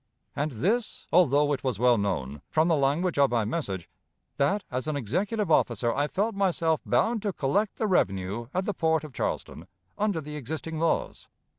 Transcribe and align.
And 0.35 0.53
this, 0.53 1.05
although 1.13 1.53
it 1.53 1.63
was 1.63 1.77
well 1.77 1.99
known, 1.99 2.41
from 2.49 2.67
the 2.67 2.75
language 2.75 3.19
of 3.19 3.29
my 3.29 3.45
message, 3.45 3.87
that 4.37 4.63
as 4.71 4.87
an 4.87 4.95
executive 4.95 5.51
officer 5.51 5.93
I 5.93 6.07
felt 6.07 6.33
myself 6.33 6.81
bound 6.87 7.21
to 7.21 7.31
collect 7.31 7.75
the 7.75 7.85
revenue 7.85 8.47
at 8.51 8.65
the 8.65 8.73
port 8.73 9.03
of 9.03 9.13
Charleston 9.13 9.67
under 9.99 10.19
the 10.19 10.35
existing 10.37 10.79
laws. 10.79 11.27